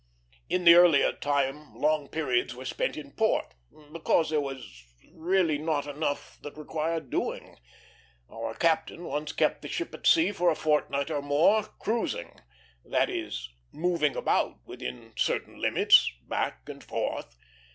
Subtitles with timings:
[0.49, 3.53] In the earlier time long periods were spent in port,
[3.93, 4.41] because there
[5.13, 7.59] really was not enough that required doing.
[8.27, 12.33] Our captain once kept the ship at sea for a fortnight or more, "cruising;"
[12.83, 17.35] that is, moving about within certain limits back and forth.